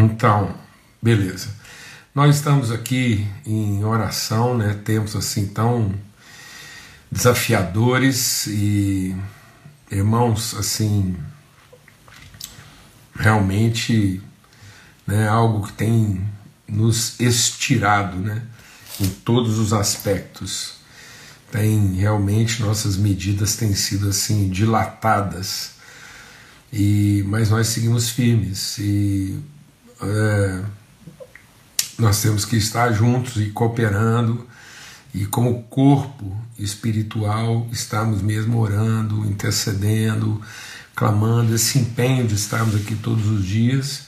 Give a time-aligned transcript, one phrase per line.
[0.00, 0.54] Então,
[1.02, 1.50] beleza.
[2.14, 4.72] Nós estamos aqui em oração, né?
[4.82, 5.94] Tempos assim tão
[7.12, 9.14] desafiadores e
[9.90, 11.14] irmãos assim
[13.14, 14.22] realmente
[15.06, 16.26] né, algo que tem
[16.66, 18.42] nos estirado, né?
[18.98, 20.76] Em todos os aspectos.
[21.52, 25.72] Tem realmente nossas medidas têm sido assim dilatadas.
[26.72, 29.38] E mas nós seguimos firmes e
[30.02, 30.62] é,
[31.98, 34.46] nós temos que estar juntos e cooperando,
[35.12, 40.40] e como corpo espiritual, estarmos mesmo orando, intercedendo,
[40.94, 44.02] clamando, esse empenho de estarmos aqui todos os dias,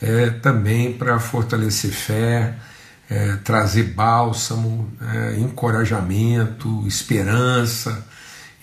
[0.00, 2.56] é, também para fortalecer fé,
[3.08, 8.04] é, trazer bálsamo, é, encorajamento, esperança,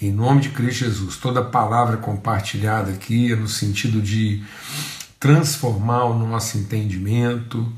[0.01, 1.17] em nome de Cristo Jesus.
[1.17, 4.43] Toda palavra compartilhada aqui é no sentido de
[5.19, 7.71] transformar o nosso entendimento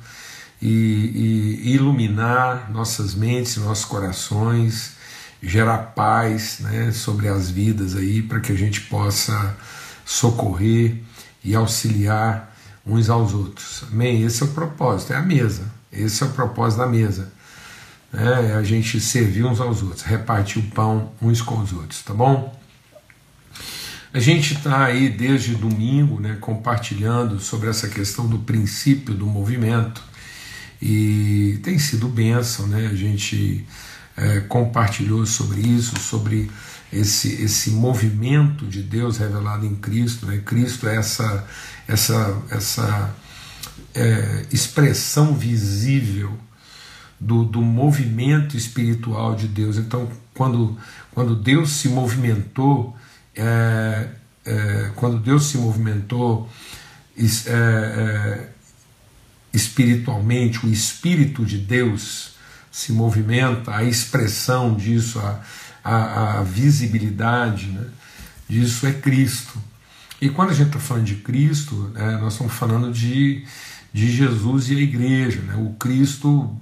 [0.61, 4.93] e, e iluminar nossas mentes, nossos corações,
[5.41, 9.57] gerar paz né, sobre as vidas aí, para que a gente possa
[10.05, 10.97] socorrer
[11.43, 13.83] e auxiliar uns aos outros.
[13.91, 14.23] Amém?
[14.23, 15.63] Esse é o propósito, é a mesa.
[15.91, 17.33] Esse é o propósito da mesa.
[18.13, 22.03] Né, é a gente servir uns aos outros, repartir o pão uns com os outros,
[22.03, 22.60] tá bom?
[24.13, 30.03] A gente está aí desde domingo né, compartilhando sobre essa questão do princípio do movimento
[30.81, 32.89] e tem sido bênção, né?
[32.91, 33.65] A gente
[34.17, 36.51] é, compartilhou sobre isso, sobre
[36.91, 40.25] esse, esse movimento de Deus revelado em Cristo.
[40.25, 40.41] Né?
[40.43, 41.47] Cristo é essa,
[41.87, 43.15] essa, essa
[43.95, 46.37] é, expressão visível
[47.17, 49.77] do, do movimento espiritual de Deus.
[49.77, 50.77] Então, quando,
[51.13, 52.97] quando Deus se movimentou,
[53.35, 54.07] é,
[54.45, 56.49] é, quando Deus se movimentou
[57.17, 58.49] é, é,
[59.53, 62.31] espiritualmente, o Espírito de Deus
[62.71, 65.41] se movimenta, a expressão disso, a,
[65.83, 67.85] a, a visibilidade né,
[68.47, 69.59] disso é Cristo.
[70.21, 73.45] E quando a gente está falando de Cristo, né, nós estamos falando de,
[73.91, 76.55] de Jesus e a igreja, né, o Cristo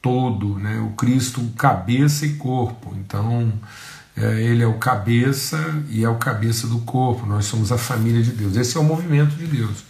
[0.00, 2.96] todo, né, o Cristo cabeça e corpo.
[2.96, 3.52] Então,
[4.38, 5.58] ele é o cabeça
[5.88, 8.56] e é o cabeça do corpo, nós somos a família de Deus.
[8.56, 9.84] Esse é o movimento de Deus.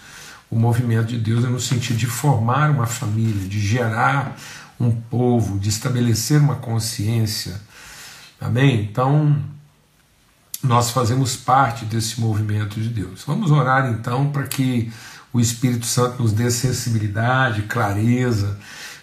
[0.51, 4.37] O movimento de Deus é no sentido de formar uma família, de gerar
[4.79, 7.61] um povo, de estabelecer uma consciência.
[8.41, 8.83] Amém?
[8.83, 9.37] Então,
[10.63, 13.23] nós fazemos parte desse movimento de Deus.
[13.27, 14.93] Vamos orar então para que
[15.33, 18.59] o Espírito Santo nos dê sensibilidade, clareza,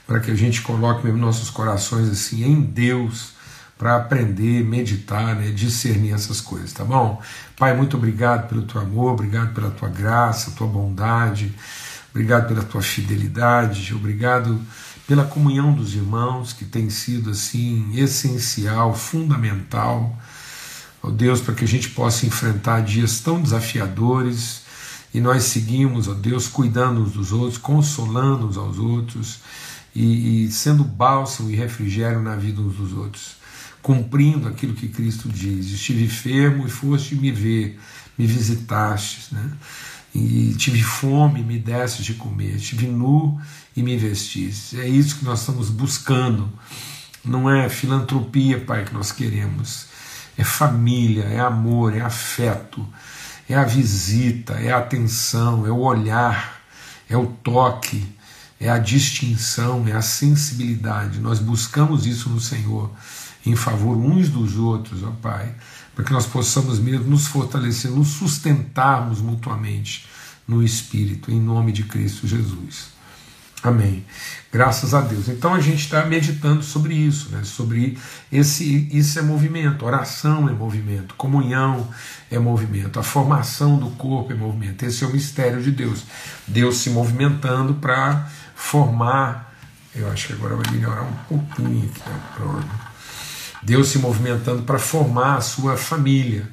[0.05, 3.36] para que a gente coloque mesmo nossos corações assim em Deus
[3.77, 7.21] para aprender, meditar, né, discernir essas coisas, tá bom?
[7.55, 11.53] Pai, muito obrigado pelo teu amor, obrigado pela tua graça, tua bondade,
[12.09, 14.59] obrigado pela tua fidelidade, obrigado
[15.07, 20.17] pela comunhão dos irmãos que tem sido assim essencial, fundamental,
[21.03, 24.63] ó Deus, para que a gente possa enfrentar dias tão desafiadores
[25.13, 29.39] e nós seguimos, ó Deus, cuidando uns dos outros, consolando uns aos outros
[29.95, 33.38] e, e sendo bálsamo e refrigério na vida uns dos outros
[33.81, 37.79] cumprindo aquilo que Cristo diz: Estive enfermo e foste me ver,
[38.17, 39.51] me visitastes, né?
[40.17, 43.39] e tive fome e me destes de comer, estive nu
[43.75, 44.79] e me vestistes.
[44.79, 46.51] É isso que nós estamos buscando.
[47.23, 49.85] Não é filantropia, Pai, que nós queremos.
[50.35, 52.88] É família, é amor, é afeto,
[53.47, 56.61] é a visita, é a atenção, é o olhar,
[57.09, 58.07] é o toque,
[58.59, 61.19] é a distinção, é a sensibilidade.
[61.19, 62.91] Nós buscamos isso no Senhor
[63.49, 65.53] em favor uns dos outros, ó Pai,
[65.95, 70.07] para que nós possamos mesmo nos fortalecer, nos sustentarmos mutuamente
[70.47, 72.97] no Espírito, em nome de Cristo Jesus.
[73.63, 74.05] Amém.
[74.53, 75.27] Graças a Deus.
[75.27, 77.43] Então a gente está meditando sobre isso, né?
[77.43, 77.97] sobre
[78.31, 81.87] esse isso é movimento, oração é movimento, comunhão
[82.29, 84.83] é movimento, a formação do corpo é movimento.
[84.85, 86.03] Esse é o mistério de Deus.
[86.47, 89.53] Deus se movimentando para formar.
[89.95, 92.09] Eu acho que agora vai melhorar um pouquinho aqui.
[92.09, 92.19] Né?
[92.35, 92.87] Pronto.
[93.67, 96.49] Deus se movimentando para formar a sua família.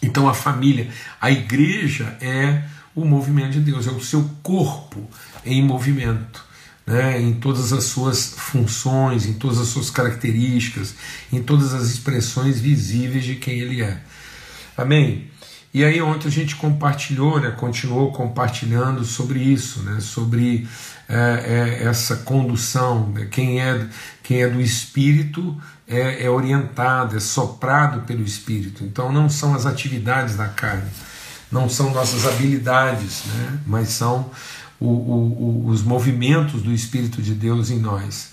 [0.00, 0.88] Então a família,
[1.20, 2.62] a igreja é
[2.94, 5.04] o movimento de Deus, é o seu corpo
[5.44, 6.44] em movimento,
[6.86, 10.94] né, em todas as suas funções, em todas as suas características,
[11.32, 14.00] em todas as expressões visíveis de quem Ele é.
[14.76, 15.28] Amém?
[15.74, 20.68] E aí ontem a gente compartilhou, né, continuou compartilhando sobre isso, né, sobre
[21.08, 23.88] é, é, essa condução, né, quem, é,
[24.22, 25.60] quem é do Espírito
[25.90, 28.84] é, é orientado, é soprado pelo Espírito.
[28.84, 30.88] Então não são as atividades da carne,
[31.50, 33.58] não são nossas habilidades, né?
[33.66, 34.30] mas são
[34.78, 38.30] o, o, os movimentos do Espírito de Deus em nós.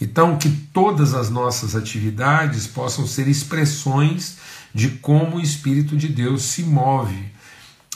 [0.00, 4.36] Então, que todas as nossas atividades possam ser expressões
[4.74, 7.30] de como o Espírito de Deus se move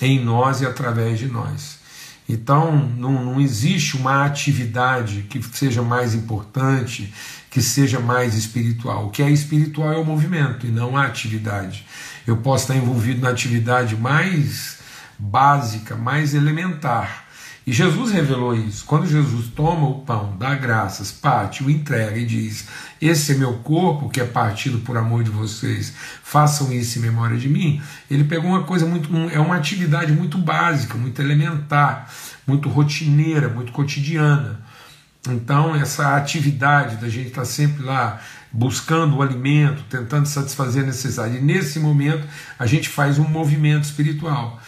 [0.00, 1.80] em nós e através de nós.
[2.28, 7.12] Então, não, não existe uma atividade que seja mais importante,
[7.50, 9.06] que seja mais espiritual.
[9.06, 11.86] O que é espiritual é o movimento e não a atividade.
[12.26, 14.78] Eu posso estar envolvido na atividade mais
[15.18, 17.25] básica, mais elementar.
[17.66, 18.84] E Jesus revelou isso.
[18.84, 22.68] Quando Jesus toma o pão, dá graças, parte, o entrega e diz:
[23.02, 25.92] Esse é meu corpo que é partido por amor de vocês,
[26.22, 27.82] façam isso em memória de mim.
[28.08, 29.10] Ele pegou uma coisa muito.
[29.32, 32.08] É uma atividade muito básica, muito elementar,
[32.46, 34.60] muito rotineira, muito cotidiana.
[35.28, 38.20] Então, essa atividade da gente estar sempre lá
[38.52, 42.24] buscando o alimento, tentando satisfazer a necessidade, e nesse momento
[42.56, 44.60] a gente faz um movimento espiritual.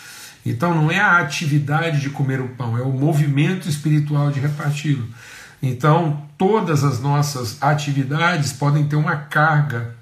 [0.45, 5.07] Então, não é a atividade de comer o pão, é o movimento espiritual de reparti-lo.
[5.63, 9.95] Então, todas as nossas atividades podem ter uma carga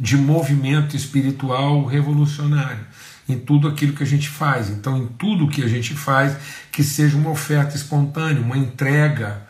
[0.00, 2.84] de movimento espiritual revolucionário
[3.28, 4.68] em tudo aquilo que a gente faz.
[4.68, 6.36] Então, em tudo que a gente faz,
[6.70, 9.42] que seja uma oferta espontânea, uma entrega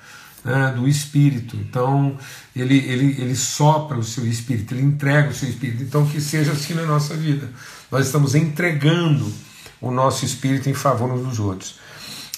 [0.45, 1.57] né, do Espírito.
[1.57, 2.17] Então,
[2.55, 5.83] ele, ele, ele sopra o seu Espírito, ele entrega o seu Espírito.
[5.83, 7.49] Então, que seja assim na nossa vida.
[7.95, 9.33] Nós estamos entregando
[9.81, 11.77] o nosso Espírito em favor uns dos outros.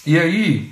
[0.04, 0.70] E aí,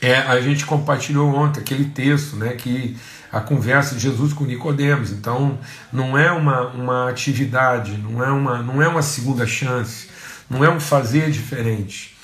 [0.00, 2.96] é, a gente compartilhou ontem aquele texto, né, que
[3.30, 5.12] a conversa de Jesus com Nicodemos.
[5.12, 5.60] Então,
[5.92, 10.08] não é uma, uma atividade, não é uma, não é uma segunda chance,
[10.50, 12.16] não é um fazer diferente.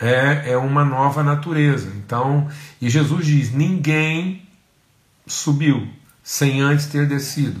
[0.00, 1.92] É, é uma nova natureza.
[1.94, 2.48] Então,
[2.82, 4.42] e Jesus diz: ninguém
[5.28, 5.86] subiu
[6.24, 7.60] sem antes ter descido.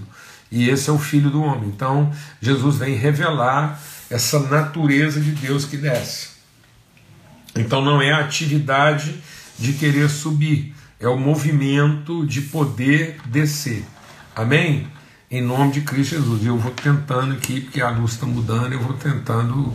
[0.50, 1.68] E esse é o Filho do Homem.
[1.68, 2.10] Então,
[2.40, 3.80] Jesus vem revelar
[4.10, 6.30] essa natureza de Deus que desce.
[7.54, 9.22] Então, não é a atividade
[9.58, 13.84] de querer subir, é o movimento de poder descer.
[14.34, 14.86] Amém?
[15.30, 16.46] Em nome de Cristo Jesus.
[16.46, 19.72] Eu vou tentando aqui, porque a luz está mudando, eu vou tentando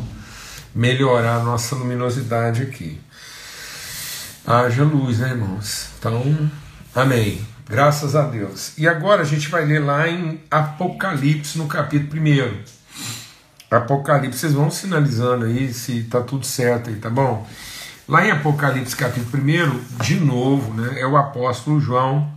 [0.73, 2.99] melhorar a nossa luminosidade aqui.
[4.45, 5.89] Haja luz, né, irmãos?
[5.99, 6.49] Então,
[6.95, 7.52] amém.
[7.67, 8.77] Graças a Deus.
[8.77, 12.83] E agora a gente vai ler lá em Apocalipse, no capítulo 1.
[13.71, 17.47] Apocalipse, vocês vão sinalizando aí se está tudo certo aí, tá bom?
[18.07, 22.31] Lá em Apocalipse capítulo 1, de novo, né, é o apóstolo João,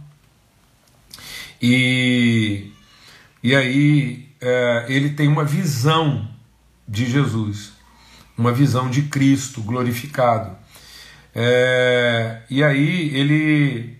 [1.60, 2.70] e,
[3.42, 6.28] e aí é, ele tem uma visão
[6.86, 7.72] de Jesus,
[8.36, 10.56] uma visão de Cristo glorificado.
[11.34, 13.98] É, e aí ele,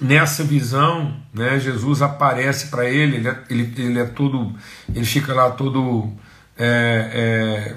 [0.00, 4.54] nessa visão, né, Jesus aparece para ele, ele é, ele, ele é todo,
[4.94, 6.12] ele fica lá todo
[6.56, 7.74] é,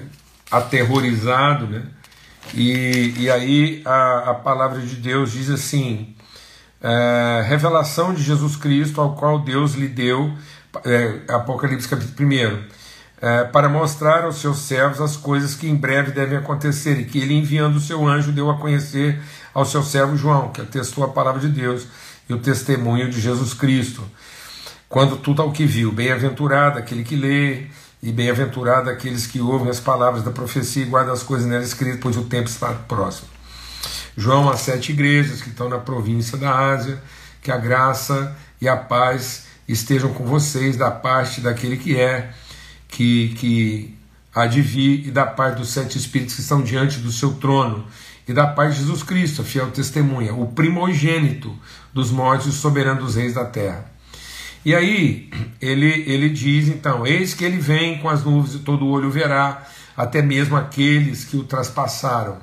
[0.50, 1.82] aterrorizado, né?
[2.54, 6.14] E, e aí a, a palavra de Deus diz assim:
[6.82, 10.32] é, revelação de Jesus Cristo, ao qual Deus lhe deu,
[10.84, 12.58] é, Apocalipse capítulo 1,
[13.20, 17.18] é, para mostrar aos seus servos as coisas que em breve devem acontecer, e que
[17.18, 19.22] ele, enviando o seu anjo, deu a conhecer
[19.54, 21.86] ao seu servo João, que atestou a palavra de Deus
[22.28, 24.02] e o testemunho de Jesus Cristo.
[24.88, 27.66] Quando tudo ao que viu, bem-aventurado aquele que lê
[28.02, 32.00] e bem-aventurado aqueles que ouvem as palavras da profecia e guardam as coisas nela escritas,
[32.00, 33.28] pois o tempo está próximo.
[34.16, 37.02] João, as sete igrejas que estão na província da Ásia,
[37.40, 42.30] que a graça e a paz estejam com vocês da parte daquele que é,
[42.88, 43.98] que, que
[44.34, 47.86] há de vir, e da parte dos sete espíritos que estão diante do seu trono,
[48.26, 51.56] e da parte de Jesus Cristo, fiel testemunha, o primogênito
[51.92, 53.90] dos mortos e o soberano dos reis da terra.
[54.64, 55.28] E aí
[55.60, 59.66] ele, ele diz então: Eis que ele vem com as nuvens e todo olho verá,
[59.96, 62.38] até mesmo aqueles que o traspassaram.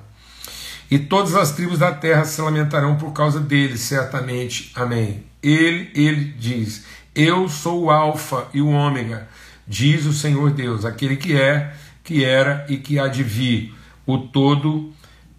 [0.92, 4.72] E todas as tribos da terra se lamentarão por causa dele, certamente.
[4.76, 5.24] Amém.
[5.42, 6.84] Ele, ele diz:
[7.16, 9.30] Eu sou o Alfa e o Ômega,
[9.66, 13.74] diz o Senhor Deus, aquele que é, que era e que há de vir,
[14.06, 14.18] o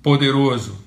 [0.02, 0.78] Todo-Poderoso.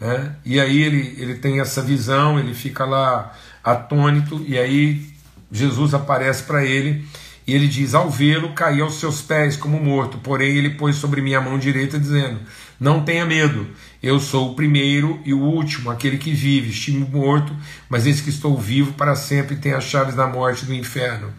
[0.00, 0.34] Né?
[0.44, 5.06] E aí ele, ele tem essa visão, ele fica lá atônito, e aí
[5.50, 7.06] Jesus aparece para ele
[7.46, 10.18] e ele diz: Ao vê-lo, caí aos seus pés como morto.
[10.18, 12.40] Porém, ele pôs sobre minha mão direita, dizendo:
[12.80, 13.66] Não tenha medo,
[14.02, 16.70] eu sou o primeiro e o último, aquele que vive.
[16.70, 17.54] Estive morto,
[17.88, 20.74] mas eis que estou vivo para sempre e tenho as chaves da morte e do
[20.74, 21.32] inferno.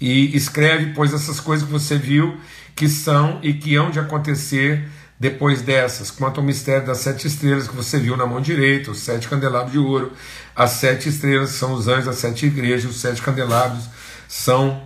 [0.00, 2.36] E escreve, pois, essas coisas que você viu,
[2.74, 4.86] que são e que hão de acontecer
[5.18, 9.00] depois dessas, quanto ao mistério das sete estrelas que você viu na mão direita, os
[9.00, 10.12] sete candelabros de ouro,
[10.54, 13.84] as sete estrelas são os anjos das sete igrejas, os sete candelabros
[14.28, 14.82] são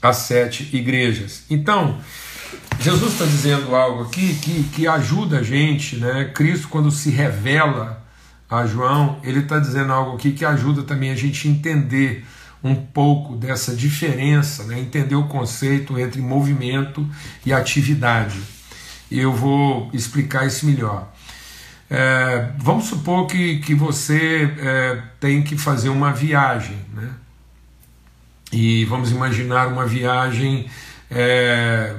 [0.00, 1.42] as sete igrejas.
[1.50, 2.00] Então,
[2.78, 6.30] Jesus está dizendo algo aqui que, que ajuda a gente, né?
[6.34, 8.02] Cristo, quando se revela
[8.48, 12.24] a João, ele está dizendo algo aqui que ajuda também a gente entender
[12.62, 14.78] um pouco dessa diferença, né?
[14.78, 17.08] entender o conceito entre movimento
[17.44, 18.38] e atividade.
[19.12, 21.12] E eu vou explicar isso melhor.
[21.90, 27.10] É, vamos supor que, que você é, tem que fazer uma viagem, né?
[28.50, 30.66] E vamos imaginar uma viagem
[31.10, 31.94] é,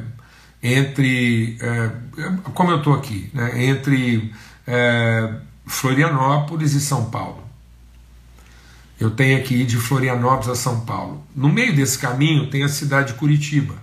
[0.63, 1.91] entre, é,
[2.55, 3.63] como eu estou aqui, né?
[3.63, 4.33] entre
[4.65, 5.35] é,
[5.67, 7.43] Florianópolis e São Paulo.
[8.99, 11.23] Eu tenho que ir de Florianópolis a São Paulo.
[11.35, 13.75] No meio desse caminho tem a cidade de Curitiba.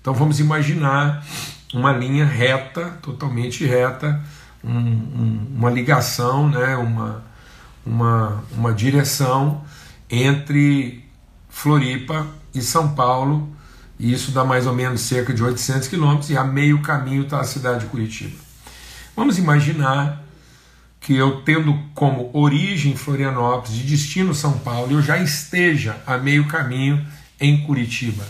[0.00, 1.24] Então vamos imaginar
[1.72, 4.20] uma linha reta, totalmente reta,
[4.62, 7.24] um, um, uma ligação, né, uma,
[7.84, 9.64] uma, uma direção
[10.10, 11.04] entre
[11.48, 13.50] Floripa e São Paulo,
[13.98, 17.40] e isso dá mais ou menos cerca de 800 quilômetros, e a meio caminho está
[17.40, 18.36] a cidade de Curitiba.
[19.16, 20.22] Vamos imaginar
[21.00, 26.46] que eu tendo como origem Florianópolis, de destino São Paulo, eu já esteja a meio
[26.46, 27.04] caminho
[27.40, 28.24] em Curitiba.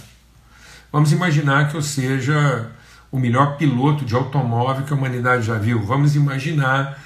[0.91, 2.71] Vamos imaginar que eu seja
[3.13, 5.85] o melhor piloto de automóvel que a humanidade já viu.
[5.85, 6.99] Vamos imaginar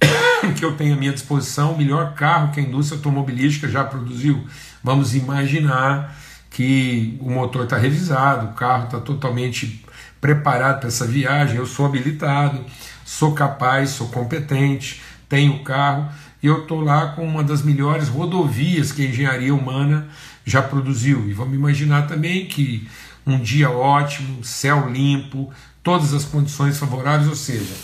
[0.56, 4.42] que eu tenho à minha disposição o melhor carro que a indústria automobilística já produziu.
[4.82, 6.16] Vamos imaginar
[6.48, 9.84] que o motor está revisado, o carro está totalmente
[10.20, 12.64] preparado para essa viagem, eu sou habilitado,
[13.04, 16.08] sou capaz, sou competente, tenho carro
[16.42, 20.08] e eu estou lá com uma das melhores rodovias que a engenharia humana
[20.44, 21.28] já produziu.
[21.28, 22.88] E vamos imaginar também que
[23.26, 27.74] um dia ótimo, céu limpo, todas as condições favoráveis, ou seja,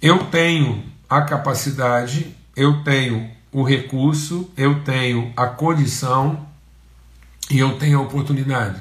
[0.00, 6.46] eu tenho a capacidade, eu tenho o recurso, eu tenho a condição
[7.50, 8.80] e eu tenho a oportunidade.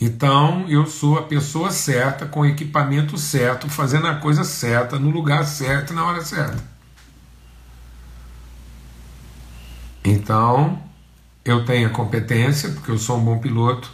[0.00, 5.10] Então eu sou a pessoa certa, com o equipamento certo, fazendo a coisa certa, no
[5.10, 6.62] lugar certo, na hora certa.
[10.04, 10.82] Então
[11.44, 13.90] eu tenho a competência, porque eu sou um bom piloto,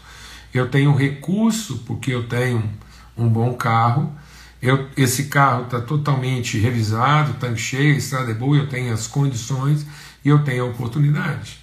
[0.52, 2.68] eu tenho recurso, porque eu tenho
[3.16, 4.12] um bom carro,
[4.60, 9.86] eu, esse carro está totalmente revisado, tanque cheio, estrada é boa, eu tenho as condições
[10.24, 11.58] e eu tenho a oportunidade.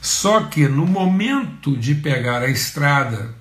[0.00, 3.34] Só que no momento de pegar a estrada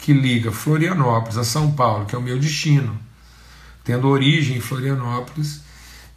[0.00, 2.98] que liga Florianópolis a São Paulo, que é o meu destino,
[3.84, 5.62] tendo origem em Florianópolis,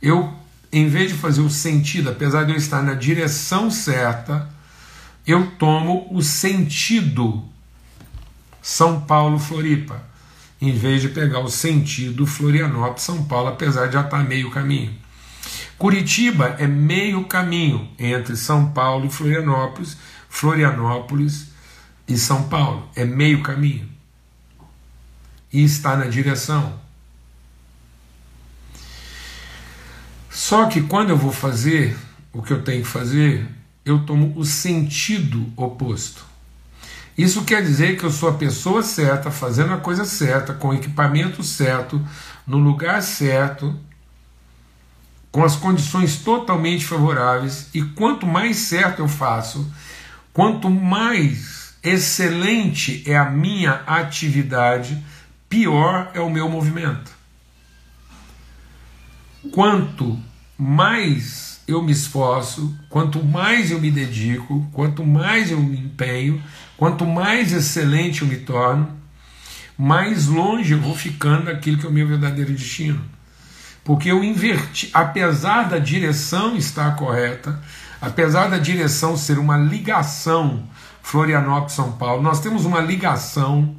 [0.01, 0.33] eu,
[0.71, 4.49] em vez de fazer o sentido, apesar de eu estar na direção certa,
[5.25, 7.43] eu tomo o sentido
[8.61, 10.01] São Paulo-Floripa,
[10.61, 14.93] em vez de pegar o sentido Florianópolis-São Paulo, apesar de já estar meio caminho.
[15.77, 19.97] Curitiba é meio caminho entre São Paulo e Florianópolis,
[20.27, 21.47] Florianópolis
[22.07, 22.89] e São Paulo.
[22.95, 23.87] É meio caminho.
[25.51, 26.79] E está na direção.
[30.29, 31.97] Só que quando eu vou fazer
[32.31, 33.47] o que eu tenho que fazer,
[33.83, 36.23] eu tomo o sentido oposto.
[37.17, 40.73] Isso quer dizer que eu sou a pessoa certa, fazendo a coisa certa, com o
[40.73, 42.01] equipamento certo,
[42.47, 43.77] no lugar certo,
[45.31, 49.69] com as condições totalmente favoráveis, e quanto mais certo eu faço,
[50.31, 55.03] quanto mais excelente é a minha atividade,
[55.49, 57.18] pior é o meu movimento.
[59.51, 60.17] Quanto
[60.57, 66.41] mais eu me esforço, quanto mais eu me dedico, quanto mais eu me empenho,
[66.75, 68.89] quanto mais excelente eu me torno,
[69.77, 73.01] mais longe eu vou ficando daquilo que é o meu verdadeiro destino
[73.89, 77.59] porque eu inverti, apesar da direção estar correta,
[77.99, 80.63] apesar da direção ser uma ligação
[81.01, 83.75] Florianópolis-São Paulo, nós temos uma ligação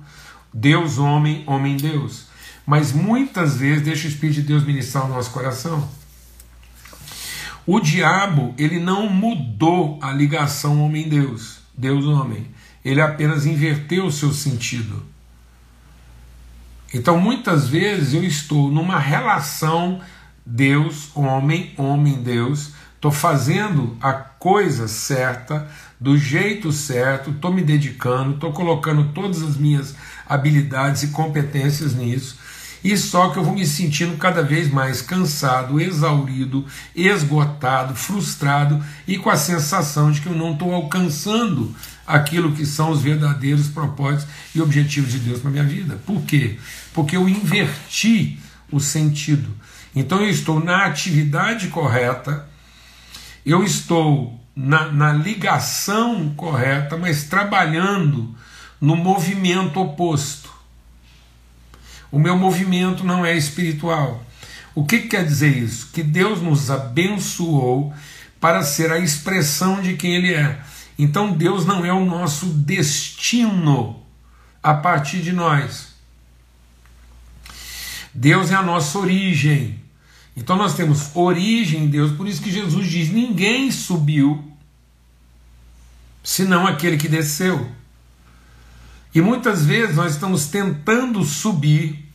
[0.53, 2.27] Deus-homem, homem-Deus.
[2.71, 5.89] Mas muitas vezes deixa o Espírito de Deus ministrar o nosso coração.
[7.67, 12.47] O diabo, ele não mudou a ligação homem-Deus, Deus-homem.
[12.85, 15.05] Ele apenas inverteu o seu sentido.
[16.95, 20.01] Então muitas vezes eu estou numa relação
[20.47, 29.13] Deus-homem, homem-Deus, estou fazendo a coisa certa, do jeito certo, estou me dedicando, estou colocando
[29.13, 32.39] todas as minhas habilidades e competências nisso,
[32.83, 39.19] e só que eu vou me sentindo cada vez mais cansado, exaurido, esgotado, frustrado e
[39.19, 41.75] com a sensação de que eu não estou alcançando
[42.07, 46.01] aquilo que são os verdadeiros propósitos e objetivos de Deus para minha vida.
[46.07, 46.59] Por quê?
[46.95, 48.39] Porque eu inverti
[48.73, 49.51] o sentido.
[49.95, 52.49] Então eu estou na atividade correta,
[53.45, 58.35] eu estou na, na ligação correta, mas trabalhando
[58.81, 60.50] no movimento oposto.
[62.11, 64.25] O meu movimento não é espiritual.
[64.75, 65.91] O que, que quer dizer isso?
[65.93, 67.93] Que Deus nos abençoou
[68.41, 70.61] para ser a expressão de quem Ele é.
[70.99, 74.03] Então Deus não é o nosso destino
[74.63, 75.89] a partir de nós.
[78.13, 79.81] Deus é a nossa origem.
[80.37, 84.51] Então nós temos origem em Deus, por isso que Jesus diz: ninguém subiu
[86.23, 87.71] senão aquele que desceu.
[89.15, 92.09] E muitas vezes nós estamos tentando subir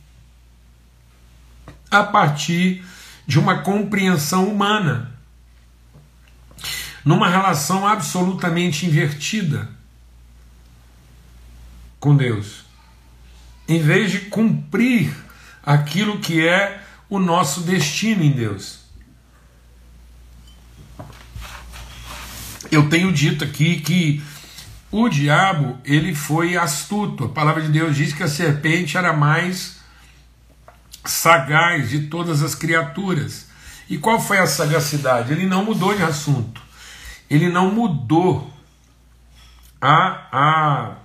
[1.90, 2.84] a partir
[3.26, 5.12] de uma compreensão humana,
[7.04, 9.68] numa relação absolutamente invertida
[12.00, 12.64] com Deus,
[13.68, 15.14] em vez de cumprir
[15.62, 18.80] aquilo que é o nosso destino em Deus.
[22.70, 24.22] Eu tenho dito aqui que
[24.90, 27.24] o diabo ele foi astuto.
[27.24, 29.80] A palavra de Deus diz que a serpente era mais
[31.04, 33.46] sagaz de todas as criaturas.
[33.88, 35.32] E qual foi a sagacidade?
[35.32, 36.60] Ele não mudou de assunto.
[37.28, 38.52] Ele não mudou
[39.80, 40.96] a, a,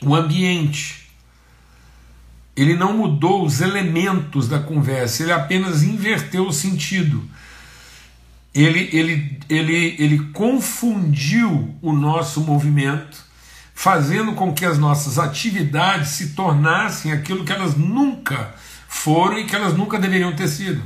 [0.00, 1.08] o ambiente.
[2.56, 7.28] Ele não mudou os elementos da conversa, ele apenas inverteu o sentido.
[8.60, 13.24] Ele, ele, ele, ele confundiu o nosso movimento,
[13.72, 18.52] fazendo com que as nossas atividades se tornassem aquilo que elas nunca
[18.88, 20.82] foram e que elas nunca deveriam ter sido.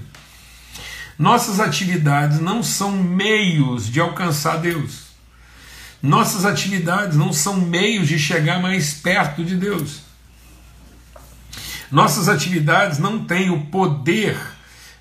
[1.18, 5.04] Nossas atividades não são meios de alcançar Deus.
[6.02, 10.02] Nossas atividades não são meios de chegar mais perto de Deus.
[11.90, 14.36] Nossas atividades não têm o poder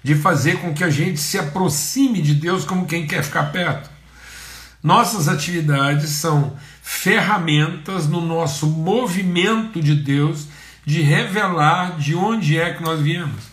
[0.03, 3.89] de fazer com que a gente se aproxime de Deus como quem quer ficar perto.
[4.81, 10.47] Nossas atividades são ferramentas no nosso movimento de Deus
[10.83, 13.51] de revelar de onde é que nós viemos.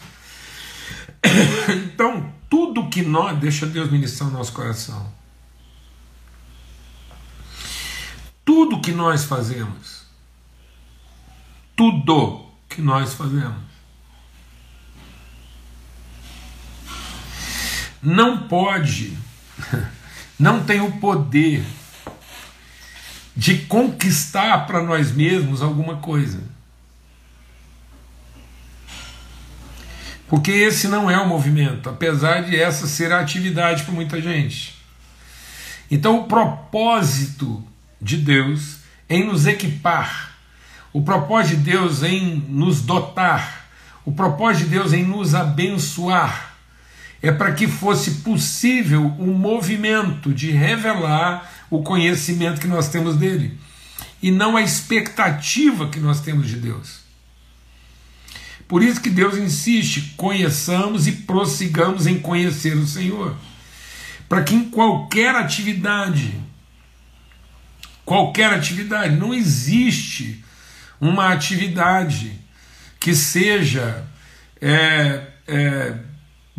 [1.69, 3.39] Então, tudo que nós.
[3.39, 5.13] Deixa Deus ministrar o nosso coração.
[8.45, 10.07] Tudo que nós fazemos,
[11.77, 13.68] tudo que nós fazemos.
[18.03, 19.17] Não pode,
[20.39, 21.65] não tem o poder
[23.37, 26.43] de conquistar para nós mesmos alguma coisa.
[30.29, 34.77] Porque esse não é o movimento, apesar de essa ser a atividade para muita gente.
[35.91, 37.65] Então, o propósito
[38.01, 40.29] de Deus em nos equipar
[40.93, 43.69] o propósito de Deus em nos dotar,
[44.05, 46.48] o propósito de Deus em nos abençoar,
[47.23, 53.17] é para que fosse possível o um movimento de revelar o conhecimento que nós temos
[53.17, 53.59] dele
[54.23, 57.01] e não a expectativa que nós temos de Deus.
[58.67, 63.35] Por isso que Deus insiste: conheçamos e prossigamos em conhecer o Senhor.
[64.29, 66.39] Para que em qualquer atividade,
[68.05, 70.45] qualquer atividade, não existe
[71.01, 72.39] uma atividade
[73.01, 74.05] que seja
[74.61, 75.95] é, é,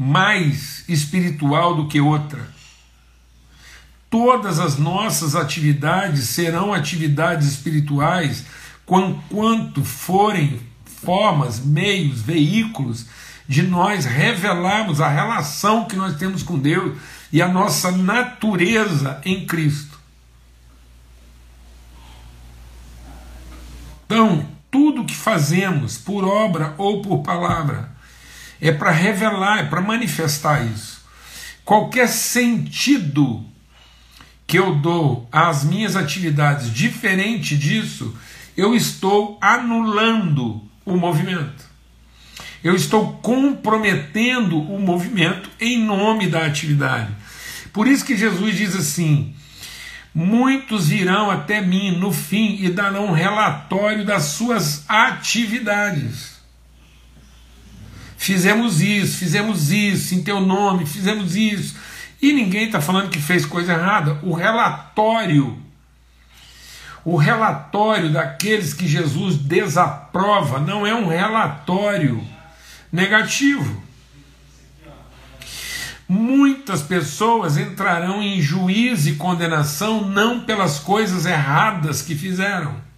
[0.01, 2.47] mais espiritual do que outra.
[4.09, 8.45] Todas as nossas atividades serão atividades espirituais
[8.85, 13.07] quanto forem formas, meios, veículos
[13.45, 16.97] de nós revelarmos a relação que nós temos com Deus
[17.29, 19.99] e a nossa natureza em Cristo.
[24.05, 27.98] Então, tudo que fazemos, por obra ou por palavra,
[28.62, 31.00] é para revelar, é para manifestar isso.
[31.63, 33.45] Qualquer sentido
[34.48, 38.17] que eu dou às minhas atividades diferente disso,
[38.58, 41.63] eu estou anulando o movimento.
[42.63, 47.15] Eu estou comprometendo o movimento em nome da atividade.
[47.72, 49.34] Por isso que Jesus diz assim:
[50.13, 56.38] Muitos virão até mim no fim e darão relatório das suas atividades.
[58.19, 61.75] Fizemos isso, fizemos isso, em teu nome, fizemos isso.
[62.21, 64.19] E ninguém está falando que fez coisa errada.
[64.21, 65.58] O relatório,
[67.03, 72.21] o relatório daqueles que Jesus desaprova, não é um relatório
[72.91, 73.89] negativo
[76.10, 82.88] muitas pessoas entrarão em juízo e condenação não pelas coisas erradas que fizeram.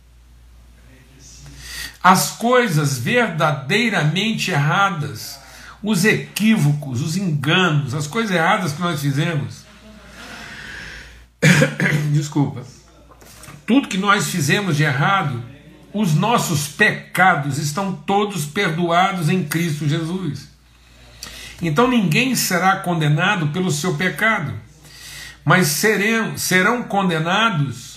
[2.04, 5.40] As coisas verdadeiramente erradas,
[5.84, 9.66] os equívocos, os enganos, as coisas erradas que nós fizemos.
[12.12, 12.64] Desculpa.
[13.66, 15.44] tudo que nós fizemos de errado,
[15.94, 20.50] os nossos pecados estão todos perdoados em Cristo Jesus.
[21.62, 24.54] Então ninguém será condenado pelo seu pecado,
[25.46, 27.91] mas serão, serão condenados,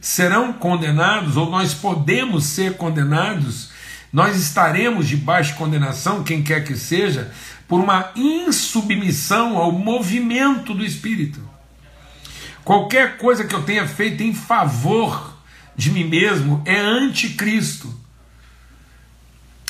[0.00, 3.70] serão condenados, ou nós podemos ser condenados,
[4.12, 7.30] nós estaremos debaixo de condenação, quem quer que seja,
[7.68, 11.40] por uma insubmissão ao movimento do Espírito.
[12.64, 15.36] Qualquer coisa que eu tenha feito em favor
[15.76, 17.94] de mim mesmo é anticristo.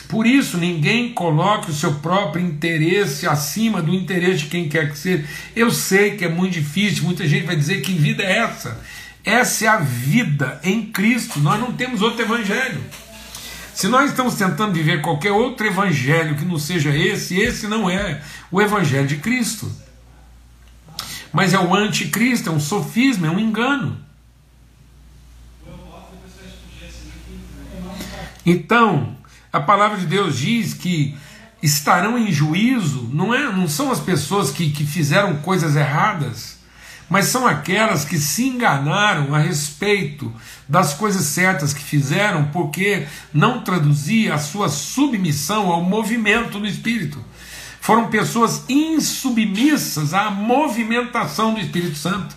[0.09, 4.99] Por isso, ninguém coloque o seu próprio interesse acima do interesse de quem quer que
[4.99, 5.25] seja.
[5.55, 8.81] Eu sei que é muito difícil, muita gente vai dizer que vida é essa.
[9.27, 12.83] Essa é a vida em Cristo, nós não temos outro evangelho.
[13.75, 18.23] Se nós estamos tentando viver qualquer outro evangelho que não seja esse, esse não é
[18.51, 19.71] o evangelho de Cristo
[21.37, 23.99] mas é o anticristo, é um sofisma, é um engano.
[28.47, 29.15] Então,
[29.53, 31.15] a palavra de Deus diz que
[31.63, 36.56] estarão em juízo, não, é, não são as pessoas que, que fizeram coisas erradas,
[37.09, 40.33] mas são aquelas que se enganaram a respeito
[40.69, 47.25] das coisas certas que fizeram, porque não traduzia a sua submissão ao movimento do Espírito.
[47.81, 52.35] Foram pessoas insubmissas à movimentação do Espírito Santo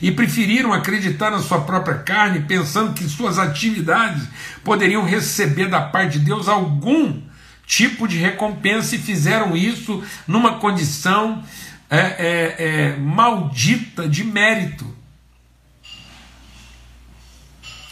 [0.00, 4.22] e preferiram acreditar na sua própria carne, pensando que suas atividades
[4.62, 7.20] poderiam receber da parte de Deus algum
[7.66, 11.42] tipo de recompensa e fizeram isso numa condição
[11.94, 14.92] é, é, é, maldita de mérito.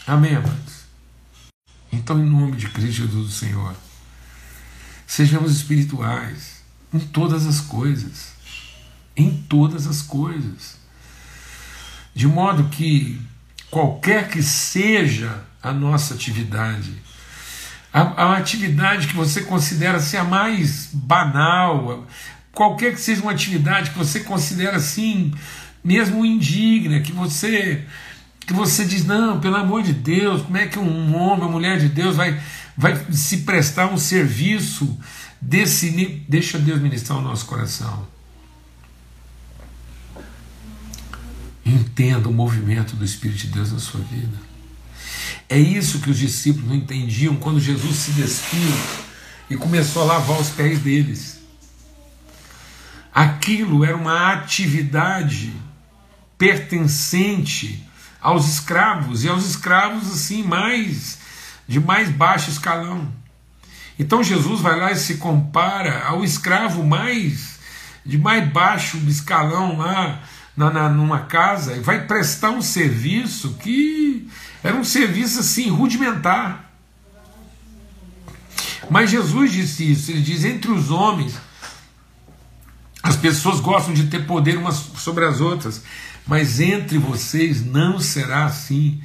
[0.05, 0.83] Amém, amados?
[1.91, 3.73] Então, em nome de Cristo Jesus, do Senhor,
[5.07, 6.63] sejamos espirituais
[6.93, 8.33] em todas as coisas.
[9.15, 10.77] Em todas as coisas.
[12.13, 13.21] De modo que,
[13.71, 17.01] qualquer que seja a nossa atividade,
[17.93, 22.05] a, a atividade que você considera ser a mais banal,
[22.53, 25.33] qualquer que seja uma atividade que você considera assim,
[25.83, 27.83] mesmo indigna, que você
[28.45, 31.79] que você diz, não, pelo amor de Deus, como é que um homem, uma mulher
[31.79, 32.37] de Deus vai,
[32.75, 34.99] vai se prestar um serviço
[35.45, 35.89] Desse,
[36.27, 38.07] deixa Deus ministrar o nosso coração.
[41.65, 44.37] Entenda o movimento do Espírito de Deus na sua vida.
[45.49, 48.71] É isso que os discípulos não entendiam quando Jesus se despiu
[49.49, 51.32] e começou a lavar os pés deles.
[53.13, 55.53] Aquilo era uma atividade
[56.37, 57.87] pertencente
[58.19, 61.19] aos escravos e aos escravos assim mais
[61.67, 63.11] de mais baixo escalão.
[63.99, 67.59] Então Jesus vai lá e se compara ao escravo mais
[68.05, 70.21] de mais baixo escalão lá
[70.55, 74.27] na, na, numa casa e vai prestar um serviço que
[74.63, 76.71] era um serviço assim rudimentar.
[78.89, 81.35] Mas Jesus disse isso, ele diz: entre os homens,
[83.03, 85.83] as pessoas gostam de ter poder umas sobre as outras,
[86.25, 89.03] mas entre vocês não será assim.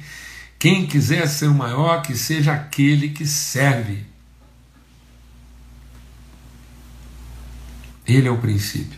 [0.57, 4.05] Quem quiser ser o maior, que seja aquele que serve.
[8.07, 8.97] Ele é o princípio.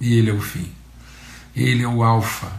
[0.00, 0.72] E ele é o fim.
[1.54, 2.50] Ele é o alfa.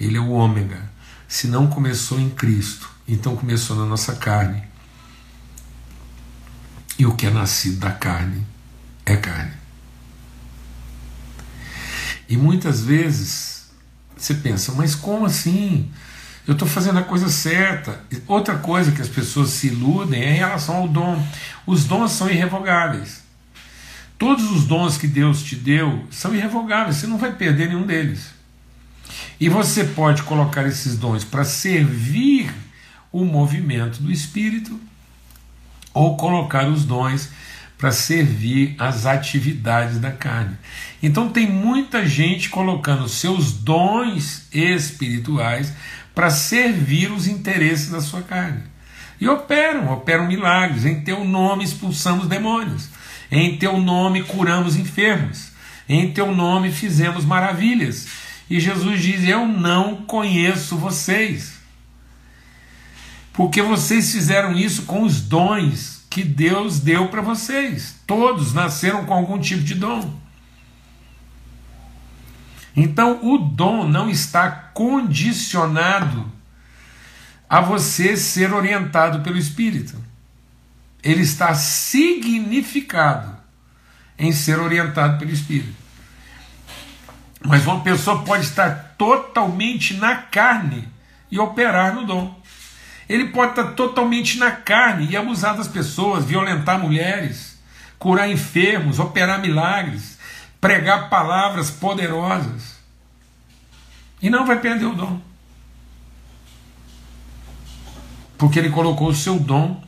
[0.00, 0.90] Ele é o ômega.
[1.28, 4.62] Se não começou em Cristo, então começou na nossa carne.
[6.98, 8.46] E o que é nascido da carne
[9.04, 9.63] é carne.
[12.28, 13.70] E muitas vezes
[14.16, 15.90] você pensa, mas como assim?
[16.46, 18.04] Eu estou fazendo a coisa certa.
[18.26, 21.26] Outra coisa que as pessoas se iludem é em relação ao dom.
[21.66, 23.22] Os dons são irrevogáveis.
[24.18, 28.26] Todos os dons que Deus te deu são irrevogáveis, você não vai perder nenhum deles.
[29.40, 32.52] E você pode colocar esses dons para servir
[33.10, 34.78] o movimento do Espírito,
[35.92, 37.28] ou colocar os dons
[37.76, 40.56] para servir as atividades da carne.
[41.02, 45.72] Então tem muita gente colocando seus dons espirituais
[46.14, 48.62] para servir os interesses da sua carne.
[49.20, 50.84] E operam, operam milagres.
[50.84, 52.88] Em teu nome expulsamos demônios.
[53.30, 55.52] Em teu nome curamos enfermos.
[55.88, 58.06] Em teu nome fizemos maravilhas.
[58.48, 61.54] E Jesus diz: Eu não conheço vocês.
[63.32, 68.00] Porque vocês fizeram isso com os dons que Deus deu para vocês.
[68.06, 70.14] Todos nasceram com algum tipo de dom.
[72.76, 76.32] Então, o dom não está condicionado
[77.48, 80.02] a você ser orientado pelo Espírito
[81.04, 83.36] ele está significado
[84.18, 85.74] em ser orientado pelo Espírito.
[87.44, 90.88] Mas uma pessoa pode estar totalmente na carne
[91.30, 92.40] e operar no dom.
[93.08, 97.58] Ele pode estar totalmente na carne e abusar das pessoas, violentar mulheres,
[97.98, 100.18] curar enfermos, operar milagres,
[100.60, 102.74] pregar palavras poderosas.
[104.22, 105.20] E não vai perder o dom.
[108.38, 109.82] Porque ele colocou o seu dom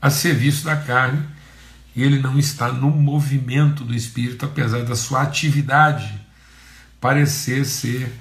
[0.00, 1.26] a serviço da carne
[1.94, 6.18] e ele não está no movimento do espírito, apesar da sua atividade
[7.00, 8.12] parecer ser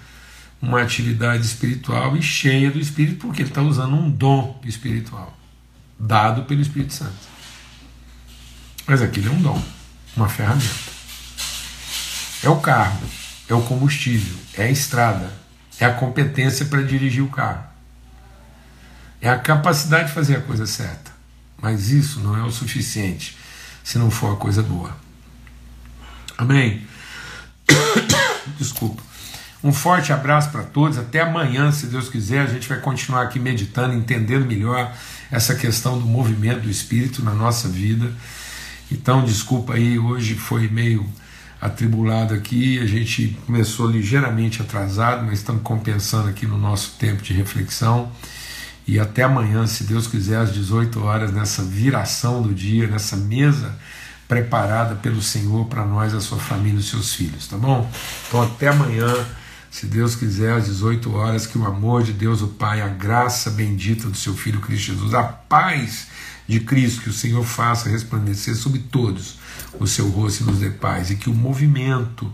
[0.61, 5.37] uma atividade espiritual e cheia do espírito, porque ele está usando um dom espiritual
[5.99, 7.15] dado pelo Espírito Santo.
[8.85, 9.63] Mas aquilo é um dom,
[10.15, 10.97] uma ferramenta.
[12.43, 13.01] É o carro,
[13.49, 15.31] é o combustível, é a estrada,
[15.79, 17.63] é a competência para dirigir o carro,
[19.19, 21.11] é a capacidade de fazer a coisa certa.
[21.59, 23.35] Mas isso não é o suficiente
[23.83, 24.95] se não for a coisa boa.
[26.37, 26.85] Amém?
[28.59, 29.06] Desculpa.
[29.63, 30.97] Um forte abraço para todos.
[30.97, 32.41] Até amanhã, se Deus quiser.
[32.41, 34.93] A gente vai continuar aqui meditando, entendendo melhor
[35.31, 38.11] essa questão do movimento do Espírito na nossa vida.
[38.91, 41.05] Então, desculpa aí, hoje foi meio
[41.59, 42.79] atribulado aqui.
[42.79, 48.11] A gente começou ligeiramente atrasado, mas estamos compensando aqui no nosso tempo de reflexão.
[48.87, 53.75] E até amanhã, se Deus quiser, às 18 horas, nessa viração do dia, nessa mesa
[54.27, 57.89] preparada pelo Senhor para nós, a sua família e os seus filhos, tá bom?
[58.27, 59.07] Então, até amanhã,
[59.69, 63.49] se Deus quiser, às 18 horas, que o amor de Deus, o Pai, a graça
[63.49, 66.07] bendita do seu Filho Cristo Jesus, a paz
[66.47, 69.37] de Cristo, que o Senhor faça resplandecer sobre todos
[69.79, 72.31] o seu rosto e nos dê paz, e que o movimento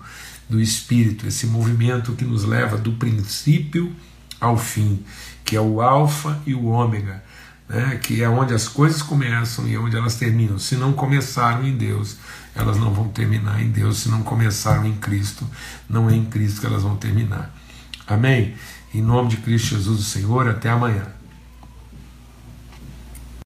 [0.49, 3.93] do Espírito, esse movimento que nos leva do princípio
[4.39, 5.03] ao fim,
[5.43, 7.23] que é o Alfa e o Ômega,
[7.67, 10.59] né, que é onde as coisas começam e onde elas terminam.
[10.59, 12.17] Se não começaram em Deus,
[12.55, 13.99] elas não vão terminar em Deus.
[13.99, 15.47] Se não começaram em Cristo,
[15.89, 17.53] não é em Cristo que elas vão terminar.
[18.07, 18.55] Amém?
[18.93, 21.07] Em nome de Cristo Jesus, o Senhor, até amanhã.